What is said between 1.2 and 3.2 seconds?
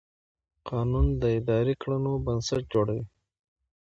د اداري کړنو بنسټ جوړوي.